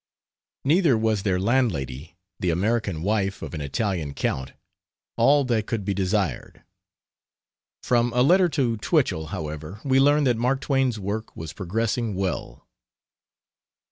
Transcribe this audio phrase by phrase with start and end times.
[0.65, 4.53] Neither was their landlady, the American wife of an Italian count,
[5.15, 6.63] all that could be desired.
[7.83, 12.67] From a letter to Twichell, however, we learn that Mark Twain's work was progressing well.